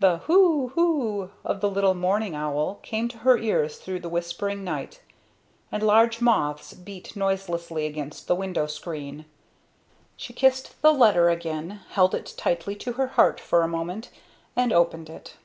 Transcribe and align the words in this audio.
The 0.00 0.20
"hoo! 0.24 0.68
hoo!" 0.68 1.28
of 1.44 1.60
the 1.60 1.68
little 1.68 1.92
mourning 1.92 2.34
owl 2.34 2.76
came 2.82 3.08
to 3.08 3.18
her 3.18 3.36
ears 3.36 3.76
through 3.76 4.00
the 4.00 4.08
whispering 4.08 4.64
night, 4.64 5.02
and 5.70 5.82
large 5.82 6.22
moths 6.22 6.72
beat 6.72 7.14
noiselessly 7.14 7.84
against 7.84 8.26
the 8.26 8.34
window 8.34 8.66
screen. 8.68 9.26
She 10.16 10.32
kissed 10.32 10.80
the 10.80 10.92
letter 10.94 11.28
again, 11.28 11.80
held 11.90 12.14
it 12.14 12.32
tightly 12.38 12.74
to 12.76 12.92
her 12.94 13.08
heart 13.08 13.38
for 13.38 13.60
a 13.60 13.68
moment, 13.68 14.08
and 14.56 14.72
opened 14.72 15.10
it. 15.10 15.36